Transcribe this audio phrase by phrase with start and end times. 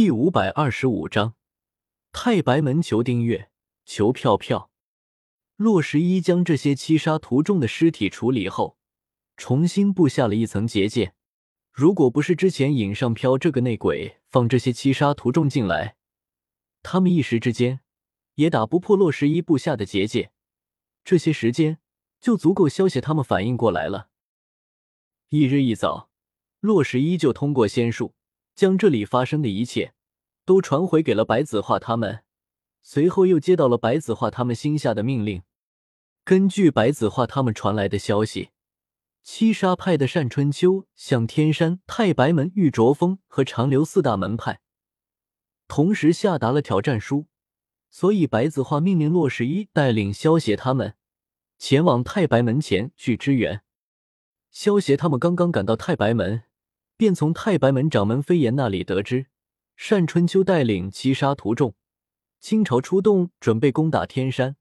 [0.00, 1.34] 第五百二十五章，
[2.12, 3.50] 太白门求订阅，
[3.84, 4.70] 求票票。
[5.56, 8.78] 洛十一将这些七杀屠众的尸体处理后，
[9.36, 11.14] 重新布下了一层结界。
[11.72, 15.96] 如果不是之前尹上飘这个内鬼放这些七杀屠众进来，
[16.84, 17.80] 他们一时之间
[18.36, 20.30] 也打不破洛十一布下的结界。
[21.02, 21.80] 这些时间
[22.20, 24.10] 就足够消息他们反应过来了。
[25.30, 26.08] 一日一早，
[26.60, 28.14] 洛十一就通过仙术。
[28.58, 29.94] 将这里发生的一切
[30.44, 32.24] 都传回给了白子画他们，
[32.82, 35.44] 随后又接到了白子画他们心下的命令。
[36.24, 38.50] 根据白子画他们传来的消息，
[39.22, 44.58] 七杀派的单春秋向天山、太白门、玉卓峰和长留四大门派
[45.68, 47.28] 同时下达了挑战书，
[47.88, 50.96] 所以白子画命令洛十一带领萧协他们
[51.58, 53.62] 前往太白门前去支援。
[54.50, 56.42] 萧协他们刚刚赶到太白门。
[56.98, 59.28] 便从太白门掌门飞檐那里得知，
[59.88, 61.76] 单春秋带领七杀徒众，
[62.40, 64.56] 倾巢出动，准备攻打天山。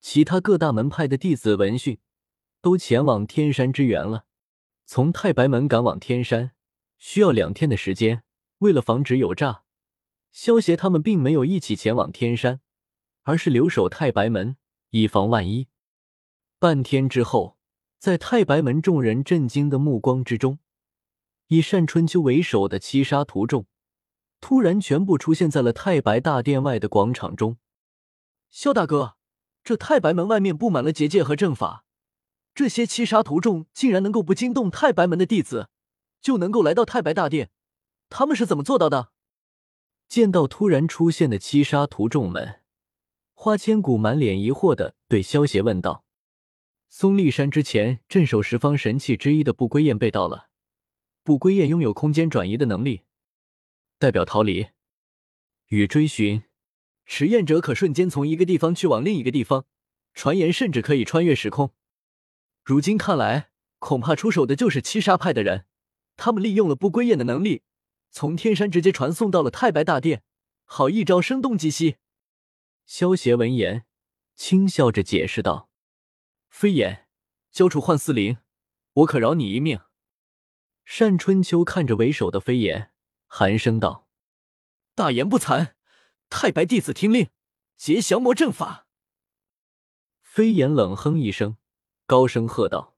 [0.00, 2.00] 其他各大门派的弟子闻讯，
[2.60, 4.24] 都前往天山支援了。
[4.84, 6.50] 从太白门赶往天山
[6.98, 8.24] 需要两天的时间。
[8.58, 9.62] 为了防止有诈，
[10.32, 12.60] 萧协他们并没有一起前往天山，
[13.22, 14.56] 而是留守太白门，
[14.90, 15.68] 以防万一。
[16.58, 17.56] 半天之后，
[18.00, 20.58] 在太白门众人震惊的目光之中。
[21.52, 23.66] 以单春秋为首的七杀徒众，
[24.40, 27.58] 突然全部出现在了太白大殿外的广场中。
[28.48, 29.16] 萧大哥，
[29.62, 31.84] 这太白门外面布满了结界和阵法，
[32.54, 35.68] 这些七杀徒众竟然能够不惊动太白门的弟子，
[36.22, 37.50] 就能够来到太白大殿，
[38.08, 39.10] 他们是怎么做到的？
[40.08, 42.60] 见到突然出现的七杀徒众们，
[43.34, 46.06] 花千骨满脸疑惑的对萧邪问道
[46.88, 50.48] ：“松立山之前镇守十方神器之一的不归雁被盗了。”
[51.22, 53.02] 不归雁拥有空间转移的能力，
[53.98, 54.68] 代表逃离
[55.68, 56.42] 与追寻。
[57.04, 59.66] 实验者可瞬间从一个地方去往另一个地方，
[60.14, 61.74] 传言甚至可以穿越时空。
[62.64, 65.66] 如今看来，恐怕出手的就是七杀派的人。
[66.16, 67.62] 他们利用了不归雁的能力，
[68.10, 70.22] 从天山直接传送到了太白大殿，
[70.64, 71.96] 好一招声东击西。
[72.84, 73.84] 萧协闻言，
[74.34, 75.70] 轻笑着解释道
[76.50, 77.06] ：“飞檐，
[77.50, 78.38] 交出幻四灵，
[78.92, 79.80] 我可饶你一命。”
[80.84, 82.92] 单春秋看着为首的飞檐，
[83.26, 84.08] 寒声道
[84.94, 85.74] ：“大言不惭！
[86.28, 87.30] 太白弟子听令，
[87.76, 88.86] 结降魔阵法。”
[90.22, 91.56] 飞檐冷哼一声，
[92.06, 92.96] 高声喝道：“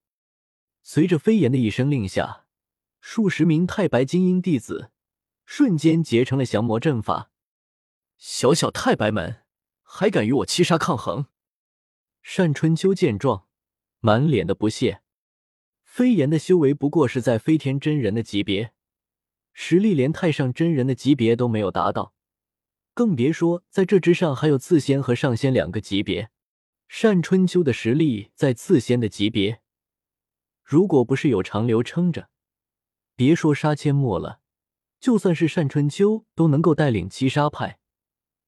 [0.83, 2.45] 随着飞檐的一声令下，
[2.99, 4.91] 数十名太白精英弟子
[5.45, 7.31] 瞬间结成了降魔阵法。
[8.17, 9.43] 小小太白门，
[9.81, 11.27] 还敢与我七杀抗衡？”
[12.35, 13.47] 单春秋见状，
[13.99, 15.01] 满脸的不屑。
[15.95, 18.73] 飞檐的修为不过是在飞天真人的级别，
[19.53, 22.13] 实力连太上真人的级别都没有达到，
[22.93, 26.31] 更别说在这之上还有次仙和上仙两个级别。
[27.01, 29.61] 单春秋的实力在次仙的级别，
[30.65, 32.27] 如果不是有长流撑着，
[33.15, 34.41] 别说杀阡陌了，
[34.99, 37.79] 就算是单春秋都能够带领七杀派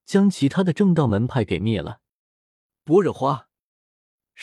[0.03, 2.01] 将其他的正道门派给灭了。
[2.83, 3.47] 般若花，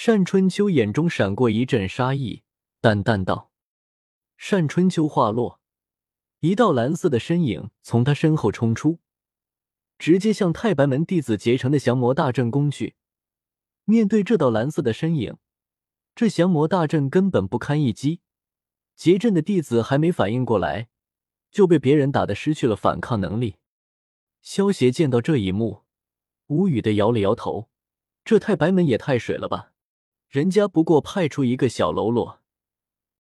[0.07, 2.44] 单春秋眼中闪过一阵杀意。
[2.85, 3.51] 淡淡道
[4.37, 5.59] ：“单春秋话落，
[6.41, 8.99] 一道蓝色的身影从他身后冲出，
[9.97, 12.95] 直接向太白门弟子结成的降魔大阵攻去。
[13.87, 15.39] 面对这道蓝色的身影，
[16.15, 18.21] 这降魔大阵根本不堪一击。
[18.95, 20.89] 结阵的弟子还没反应过来，
[21.51, 23.57] 就被别人打得失去了反抗能力。
[24.43, 25.85] 萧协见到这一幕，
[26.49, 27.71] 无语的摇了摇头：
[28.27, 29.73] 这太白门也太水了吧！
[30.29, 32.41] 人家不过派出一个小喽啰。”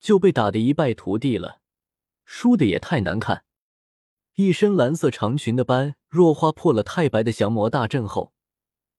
[0.04, 1.62] 就被打得一败涂地了，
[2.26, 3.46] 输的也太难看。
[4.34, 8.34] 一身蓝色长裙的般若花破了太白的降魔大阵后，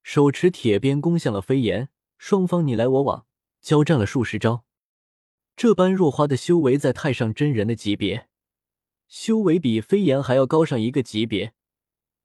[0.02, 3.28] 手持铁鞭攻向了飞檐，双方你来我往，
[3.62, 4.66] 交战了数十招。
[5.56, 8.28] 这般若花的修为在太上真人的级别，
[9.08, 11.54] 修为比飞檐还要高上一个级别。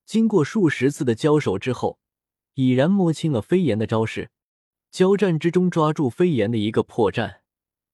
[0.06, 1.99] 经过数十次的交手之后，
[2.55, 4.31] 已然摸清了飞檐的招式。
[4.90, 7.39] 交战之中，抓住飞檐的一个破绽。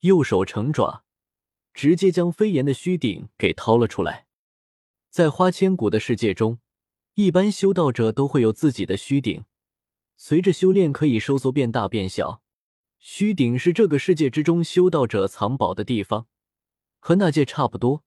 [0.00, 1.04] 右手成爪，
[1.74, 4.26] 直接将飞檐的虚顶给掏了出来。
[5.10, 6.58] 在花千骨的世界中，
[7.14, 9.44] 一般修道者都会有自己的虚顶，
[10.16, 12.42] 随着修炼可以收缩变大变小。
[12.98, 16.26] 虚顶是这个世界之中修道者藏宝的地方，
[16.98, 18.04] 和那界差不多。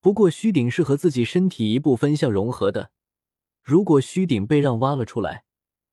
[0.00, 2.92] 不过虚顶是和自己身体一部分相融合的，
[3.62, 5.44] 如果虚顶被让挖了出来，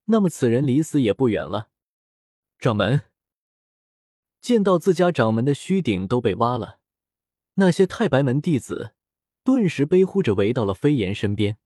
[0.05, 1.69] 那么此人离死也不远了。
[2.59, 3.01] 掌门。
[4.45, 6.77] 见到自家掌门的虚顶都被挖了，
[7.55, 8.93] 那些太白门弟子
[9.43, 11.57] 顿时悲呼着围到了飞檐身边。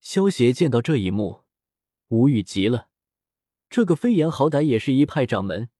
[0.00, 1.40] 萧协见到这一幕，
[2.06, 2.86] 无语极了。
[3.68, 5.70] 这个飞檐好歹也是一派掌门，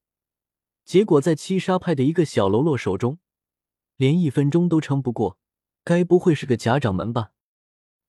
[0.85, 3.21] 结果在七杀派的一个小喽啰手中，
[3.95, 5.39] 连一分钟都撑不过，
[5.85, 7.31] 该不会是个假掌门吧？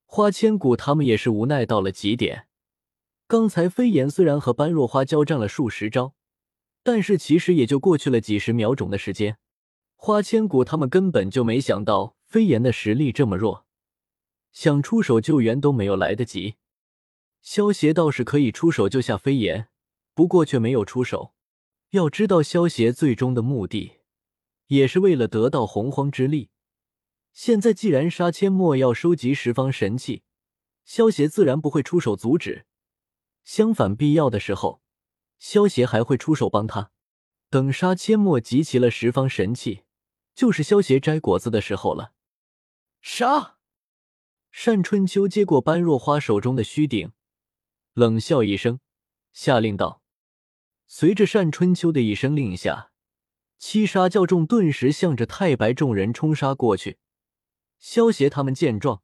[0.08, 2.48] 花千骨他们也是无奈到了极点。
[3.28, 6.16] 刚才飞檐虽然和般若花交战了数十招，
[6.84, 9.38] 但是其实也就过去了几十秒钟的时间。
[9.96, 13.66] 花千骨他们根本就没想到飞檐的实力这么弱，
[14.52, 16.56] 想出手救援都没有来得及。
[17.42, 19.68] 萧协倒是可以出手救下飞檐，
[20.14, 21.34] 不过却没有出手。
[21.92, 23.94] 要知道，萧协最终的目的
[24.68, 26.50] 也是为了得到洪荒之力。
[27.34, 30.24] 现在既然杀阡陌要收集十方神器，
[30.86, 32.66] 萧协自然不会出手阻止。
[33.44, 34.82] 相反，必要的时候，
[35.40, 36.92] 萧协还会出手帮他。
[37.50, 39.82] 等杀阡陌集齐了十方神器，
[40.36, 42.14] 就是萧协摘果子的时候了。
[43.02, 43.58] 杀！
[44.52, 47.12] 单春秋接过般若花手中的虚顶，
[47.94, 48.80] 冷笑一声，
[49.34, 50.04] 下令道
[50.86, 52.92] ：“随着单春秋的一声令下，
[53.58, 57.00] 七杀教众顿时向着太白众人冲杀过去。
[57.80, 59.02] 萧协他们见状，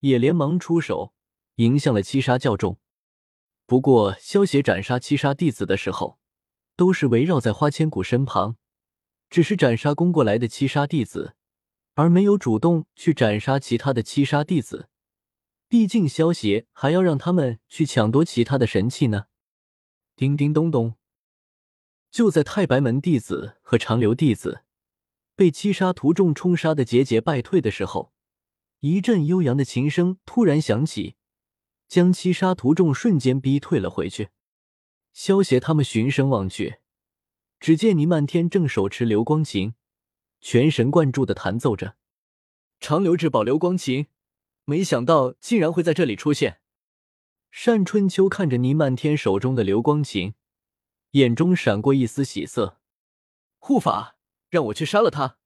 [0.00, 1.12] 也连忙出手，
[1.56, 2.80] 迎向了七杀教众。”
[3.68, 6.18] 不过，萧协斩杀七杀弟子的时候，
[6.74, 8.56] 都是围绕在花千骨身旁，
[9.28, 11.34] 只是斩杀攻过来的七杀弟子，
[11.92, 14.88] 而没有主动去斩杀其他的七杀弟子。
[15.68, 19.26] 毕竟，萧协还要让他们去抢夺其他的神器呢。
[20.16, 20.94] 叮叮咚咚，
[22.10, 24.62] 就在太白门弟子和长留弟子
[25.36, 28.14] 被七杀徒众冲杀的节节败退的时候，
[28.80, 31.16] 一阵悠扬的琴声突然响起。
[31.88, 34.28] 将七杀徒众瞬间逼退了回去。
[35.12, 36.76] 萧协他们循声望去，
[37.58, 39.74] 只见倪漫天正手持流光琴，
[40.40, 41.96] 全神贯注的弹奏着。
[42.78, 44.06] 长留至宝流光琴，
[44.64, 46.60] 没想到竟然会在这里出现。
[47.64, 50.34] 单春秋看着倪漫天手中的流光琴，
[51.12, 52.78] 眼中闪过一丝喜色。
[53.58, 54.18] 护法，
[54.48, 55.38] 让我去杀了他。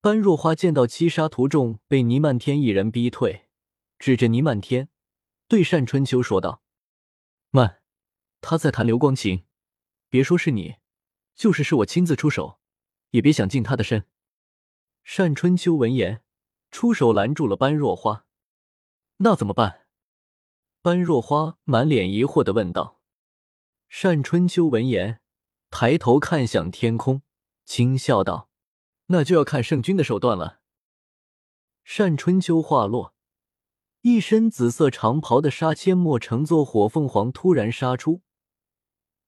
[0.00, 3.46] 般若花见到七杀徒众被倪漫天一人逼退，
[3.98, 4.88] 指着倪漫天。
[5.50, 6.62] 对单春秋说道
[7.50, 7.82] ：“慢，
[8.40, 9.46] 他在弹流光琴，
[10.08, 10.76] 别说是你，
[11.34, 12.60] 就是是我亲自出手，
[13.10, 14.06] 也别想近他的身。”
[15.16, 16.22] 单春秋闻言，
[16.70, 18.26] 出手拦住了般若花。
[19.16, 19.88] 那怎么办？
[20.82, 23.00] 般若花满脸疑惑的问道。
[23.88, 25.20] 单春秋闻言，
[25.68, 27.22] 抬头看向天空，
[27.64, 28.48] 轻笑道
[29.06, 30.60] ：“那就要看圣君的手段了。”
[31.98, 33.16] 单春秋话落。
[34.02, 38.22] 一身紫色长袍的杀阡陌乘坐火凤凰突然杀出，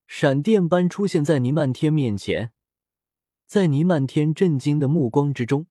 [0.07, 2.53] 闪电般出现在倪漫天面前。
[3.47, 5.67] 在倪漫天震惊的目光之中，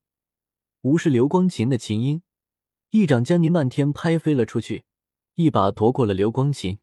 [0.81, 2.21] 无视流光琴的琴音，
[2.92, 4.83] 一掌将倪漫天拍飞了出去，
[5.33, 6.77] 一把夺过了流光琴。